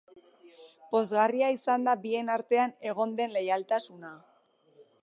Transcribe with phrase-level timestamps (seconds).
[0.95, 4.15] Pozgarria izan da bien artean egon den leialtasuna.